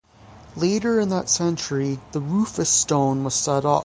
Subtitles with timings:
[0.55, 3.79] Later in that century the Rufus Stone was set up.